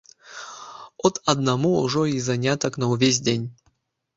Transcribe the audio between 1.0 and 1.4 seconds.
От